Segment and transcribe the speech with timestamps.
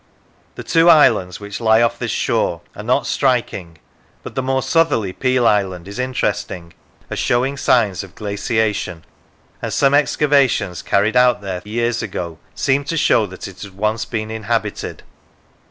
[0.55, 3.77] The two islands, which lie off this shore, are not striking,
[4.23, 6.73] but the more southerly, Peel Island, is interesting
[7.11, 9.05] as showing signs of glaciation,
[9.61, 14.05] and some excavations carried out there years ago seemed to show that it had once
[14.05, 15.03] been inhabited.